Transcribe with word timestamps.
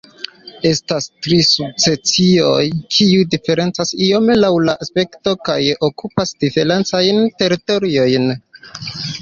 Estas 0.67 1.07
tri 1.25 1.35
subspecioj, 1.47 2.63
kiu 2.95 3.27
diferencas 3.35 3.93
iome 4.07 4.39
laŭ 4.39 4.51
aspekto 4.73 5.37
kaj 5.51 5.61
okupas 5.91 6.35
diferencajn 6.47 7.25
teritoriojn. 7.45 8.31